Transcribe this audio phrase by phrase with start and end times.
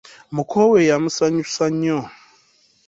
[0.35, 1.99] Muko we yamusanyusa nnyo.